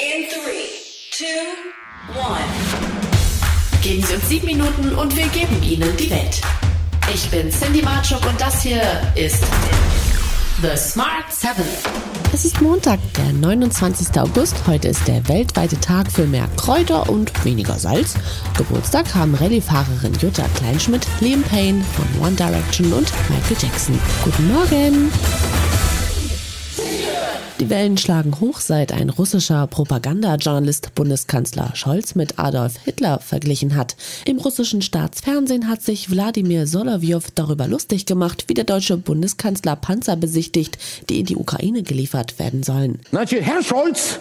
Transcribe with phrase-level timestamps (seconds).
[0.00, 0.64] In three,
[1.12, 1.26] two,
[2.18, 2.40] one.
[3.82, 6.40] Geben Sie uns sieben Minuten und wir geben Ihnen die Welt.
[7.12, 8.80] Ich bin Cindy Marchuk und das hier
[9.14, 9.44] ist
[10.62, 11.66] The Smart Seven.
[12.32, 14.18] Es ist Montag, der 29.
[14.18, 14.56] August.
[14.66, 18.14] Heute ist der weltweite Tag für mehr Kräuter und weniger Salz.
[18.56, 23.98] Geburtstag haben Rallye-Fahrerin Jutta Kleinschmidt, Liam Payne von One Direction und Michael Jackson.
[24.24, 25.12] Guten Morgen!
[27.60, 33.96] Die Wellen schlagen hoch, seit ein russischer Propagandajournalist Bundeskanzler Scholz mit Adolf Hitler verglichen hat.
[34.24, 40.16] Im russischen Staatsfernsehen hat sich Wladimir Solowyov darüber lustig gemacht, wie der deutsche Bundeskanzler Panzer
[40.16, 40.78] besichtigt,
[41.10, 43.00] die in die Ukraine geliefert werden sollen.
[43.12, 44.18] Herr Scholz,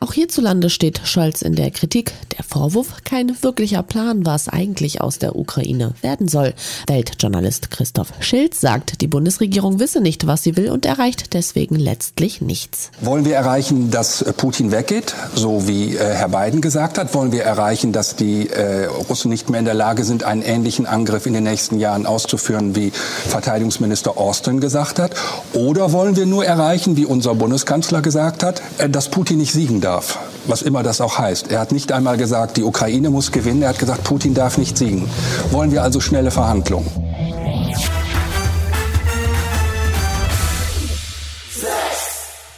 [0.00, 2.12] auch hierzulande steht Scholz in der Kritik.
[2.36, 6.54] Der Vorwurf, kein wirklicher Plan, was eigentlich aus der Ukraine werden soll.
[6.88, 12.40] Weltjournalist Christoph Schilz sagt, die Bundesregierung wisse nicht, was sie will und erreicht deswegen letztlich
[12.40, 12.90] nichts.
[13.00, 17.14] Wollen wir erreichen, dass Putin weggeht, so wie äh, Herr Biden gesagt hat?
[17.14, 20.86] Wollen wir erreichen, dass die äh, Russen nicht mehr in der Lage sind, einen ähnlichen
[20.86, 25.14] Angriff in den nächsten Jahren auszuführen, wie Verteidigungsminister Austin gesagt hat?
[25.52, 29.80] Oder wollen wir nur erreichen, wie unser Bundeskanzler gesagt hat, äh, dass Putin nicht siegen
[29.80, 30.18] darf?
[30.46, 31.50] Was immer das auch heißt.
[31.52, 33.62] Er hat nicht einmal gesagt, die Ukraine muss gewinnen.
[33.62, 35.08] Er hat gesagt, Putin darf nicht siegen.
[35.50, 37.07] Wollen wir also schnelle Verhandlungen?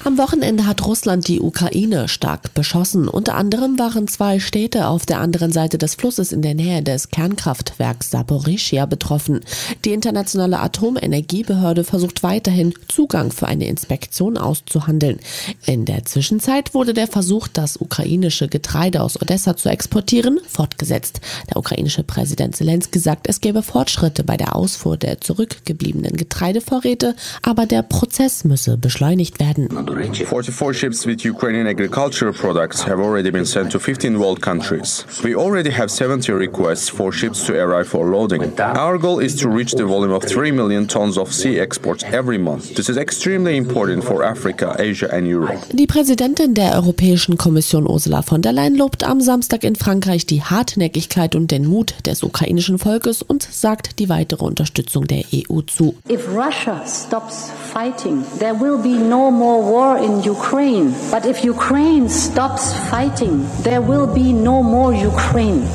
[0.02, 3.06] Am Wochenende hat Russland die Ukraine stark beschossen.
[3.06, 7.10] Unter anderem waren zwei Städte auf der anderen Seite des Flusses in der Nähe des
[7.10, 9.40] Kernkraftwerks Saporischia betroffen.
[9.84, 15.20] Die internationale Atomenergiebehörde versucht weiterhin Zugang für eine Inspektion auszuhandeln.
[15.66, 21.20] In der Zwischenzeit wurde der Versuch, das ukrainische Getreide aus Odessa zu exportieren, fortgesetzt.
[21.50, 27.66] Der ukrainische Präsident Zelensky sagt, es gäbe Fortschritte bei der Ausfuhr der zurückgebliebenen Getreidevorräte, aber
[27.66, 29.89] der Prozess müsse beschleunigt werden.
[29.94, 35.04] 44 ships with Ukrainian agricultural products have already been sent to 15 world countries.
[35.24, 38.42] We already have 70 requests for ships to arrive for loading.
[38.60, 42.38] Our goal is to reach the volume of 3 million tons of sea exports every
[42.38, 42.74] month.
[42.76, 45.58] This is extremely important for Africa, Asia and Europe.
[45.72, 50.42] Die Präsidentin der Europäischen Kommission Ursula von der Leyen lobt am Samstag in Frankreich die
[50.42, 55.96] Hartnäckigkeit und den Mut des ukrainischen Volkes und sagt die weitere Unterstützung der EU zu.
[56.08, 60.94] If Russia stops fighting, there will be no more war in Ukraine.
[61.10, 65.66] But if Ukraine stops fighting, there will be no more Ukraine.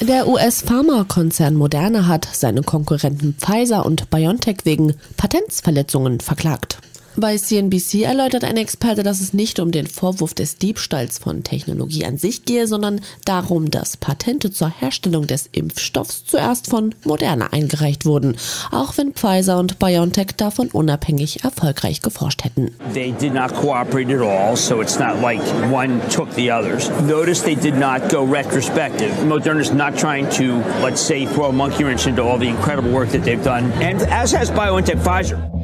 [0.00, 6.78] Der US-Pharmakonzern Moderna hat seine Konkurrenten Pfizer und BioNTech wegen Patentsverletzungen verklagt.
[7.20, 12.04] Bei CNBC erläutert ein Experte, dass es nicht um den Vorwurf des Diebstahls von Technologie
[12.04, 18.06] an sich gehe, sondern darum, dass Patente zur Herstellung des Impfstoffs zuerst von Moderna eingereicht
[18.06, 18.36] wurden,
[18.70, 22.70] auch wenn Pfizer und BioNTech davon unabhängig erfolgreich geforscht hätten.
[22.94, 25.40] They did not cooperate at all, so it's not like
[25.72, 26.88] one took the others.
[27.08, 29.10] Notice they did not go retrospective.
[29.26, 32.92] Moderna is not trying to, let's say, throw a monkey wrench into all the incredible
[32.92, 35.57] work that they've done, and as has BioNTech Pfizer.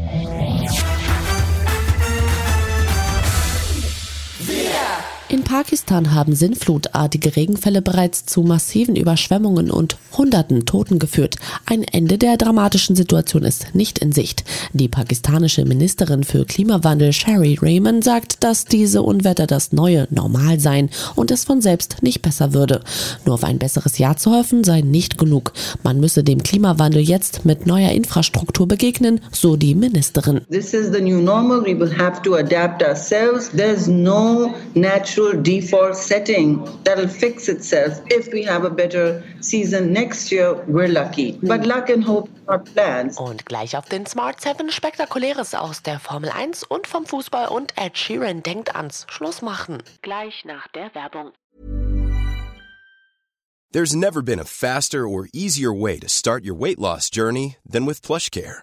[5.57, 11.37] Pakistan haben sinnflutartige Regenfälle bereits zu massiven Überschwemmungen und Hunderten Toten geführt.
[11.67, 14.45] Ein Ende der dramatischen Situation ist nicht in Sicht.
[14.73, 20.91] Die pakistanische Ministerin für Klimawandel Sherry Raymond sagt, dass diese Unwetter das neue Normal seien
[21.15, 22.81] und es von selbst nicht besser würde.
[23.25, 25.53] Nur auf ein besseres Jahr zu hoffen sei nicht genug.
[25.85, 30.41] Man müsse dem Klimawandel jetzt mit neuer Infrastruktur begegnen, so die Ministerin.
[30.51, 31.63] This is the new normal.
[31.63, 33.51] We will have to adapt ourselves.
[33.51, 38.01] There's no natural default setting that'll fix itself.
[38.11, 41.39] If we have a better season next year, we're lucky.
[41.43, 41.69] But hmm.
[41.69, 43.19] luck and hope are plans.
[43.19, 47.75] Und gleich auf den Smart 7 Spektakuläres aus der Formel 1 und vom Fußball und
[47.77, 49.83] Ed Sheeran denkt ans Schlussmachen.
[50.03, 51.33] Gleich nach der Werbung.
[53.73, 57.87] There's never been a faster or easier way to start your weight loss journey than
[57.87, 58.63] with PlushCare.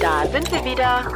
[0.00, 1.12] Da sind wir wieder.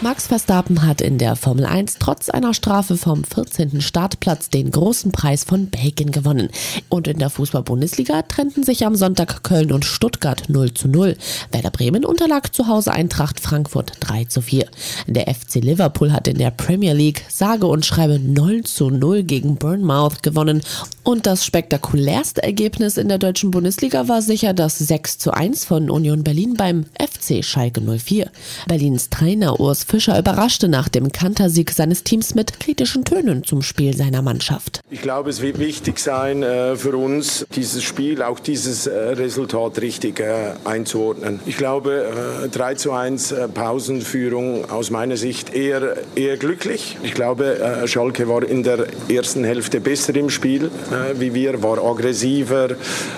[0.00, 3.80] Max Verstappen hat in der Formel 1 trotz einer Strafe vom 14.
[3.80, 6.50] Startplatz den großen Preis von Belgien gewonnen.
[6.88, 11.16] Und in der Fußball-Bundesliga trennten sich am Sonntag Köln und Stuttgart 0 zu 0.
[11.50, 14.66] Werder Bremen unterlag zu Hause Eintracht Frankfurt 3 zu 4.
[15.08, 19.56] Der FC Liverpool hat in der Premier League sage und schreibe 0 zu 0 gegen
[19.56, 20.62] Bournemouth gewonnen.
[21.02, 25.90] Und das spektakulärste Ergebnis in der deutschen Bundesliga war sicher das 6 zu 1 von
[25.90, 28.30] Union Berlin beim FC Schalke 04.
[28.68, 33.96] Berlins Trainer Urs Fischer überraschte nach dem Kantersieg seines Teams mit kritischen Tönen zum Spiel
[33.96, 34.80] seiner Mannschaft.
[34.90, 39.80] Ich glaube, es wird wichtig sein äh, für uns, dieses Spiel, auch dieses äh, Resultat
[39.80, 41.40] richtig äh, einzuordnen.
[41.46, 46.98] Ich glaube, 3 zu 1 Pausenführung aus meiner Sicht eher, eher glücklich.
[47.02, 50.70] Ich glaube, Schalke war in der ersten Hälfte besser im Spiel
[51.14, 52.68] wie wir, war aggressiver,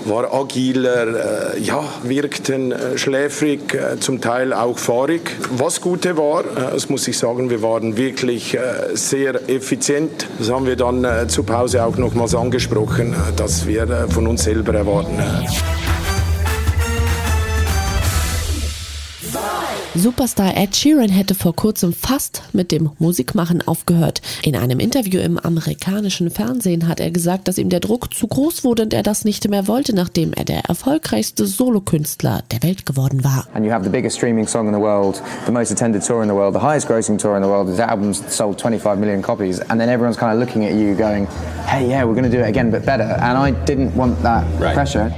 [0.04, 3.60] war agiler, ja, wirkten schläfrig,
[4.00, 5.22] zum Teil auch fahrig.
[5.50, 8.60] Was Gute war, das muss ich sagen, wir waren wirklich äh,
[8.94, 10.26] sehr effizient.
[10.38, 14.44] Das haben wir dann äh, zur Pause auch nochmals angesprochen, äh, dass wir von uns
[14.44, 15.18] selber erwarten.
[19.96, 24.22] Superstar Ed Sheeran hätte vor kurzem fast mit dem Musikmachen aufgehört.
[24.44, 28.62] In einem Interview im amerikanischen Fernsehen hat er gesagt, dass ihm der Druck zu groß
[28.62, 33.24] wurde und er das nicht mehr wollte, nachdem er der erfolgreichste Solokünstler der Welt geworden
[33.24, 33.48] war.
[33.52, 36.28] And you have the biggest streaming song in the world, the most attended tour in
[36.28, 37.74] the world, the highest grossing tour in the world.
[37.76, 41.26] The album's sold 25 million copies and then everyone's kind of looking at you going,
[41.66, 44.44] "Hey, yeah, we're going to do it again but better." And I didn't want that
[44.60, 44.72] right.
[44.72, 45.10] pressure.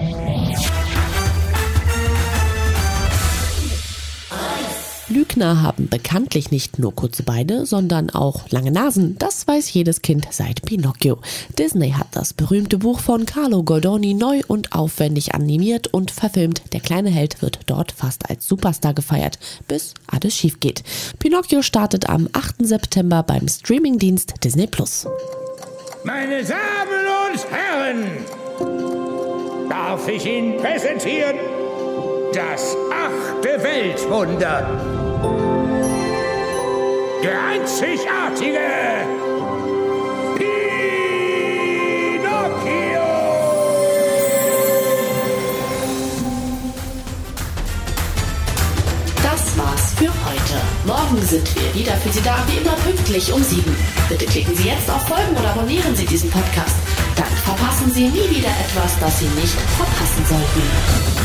[5.32, 9.16] Lügner haben bekanntlich nicht nur kurze Beine, sondern auch lange Nasen.
[9.18, 11.20] Das weiß jedes Kind seit Pinocchio.
[11.58, 16.60] Disney hat das berühmte Buch von Carlo Goldoni neu und aufwendig animiert und verfilmt.
[16.74, 19.38] Der kleine Held wird dort fast als Superstar gefeiert,
[19.68, 20.82] bis alles schief geht.
[21.18, 22.66] Pinocchio startet am 8.
[22.66, 25.06] September beim Streamingdienst Disney Plus.
[26.04, 28.04] Meine Damen und Herren,
[29.70, 31.36] darf ich Ihnen präsentieren
[32.34, 35.01] das achte Weltwunder.
[37.22, 38.58] Der einzigartige
[40.36, 40.58] Pinocchio.
[49.22, 50.60] Das war's für heute.
[50.84, 53.76] Morgen sind wir wieder für Sie da, wie immer pünktlich um sieben.
[54.08, 56.74] Bitte klicken Sie jetzt auf Folgen oder abonnieren Sie diesen Podcast.
[57.14, 61.21] Dann verpassen Sie nie wieder etwas, das Sie nicht verpassen sollten.